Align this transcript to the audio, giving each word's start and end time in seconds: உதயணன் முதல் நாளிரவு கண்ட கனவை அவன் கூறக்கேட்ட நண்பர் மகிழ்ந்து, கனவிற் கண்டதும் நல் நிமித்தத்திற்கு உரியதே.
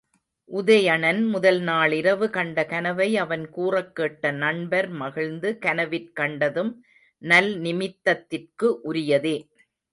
உதயணன் 0.49 1.19
முதல் 1.25 1.59
நாளிரவு 1.61 2.27
கண்ட 2.29 2.63
கனவை 2.65 3.07
அவன் 3.17 3.43
கூறக்கேட்ட 3.55 4.31
நண்பர் 4.37 4.89
மகிழ்ந்து, 4.95 5.51
கனவிற் 5.65 6.11
கண்டதும் 6.13 6.73
நல் 7.21 7.51
நிமித்தத்திற்கு 7.59 8.69
உரியதே. 8.91 9.37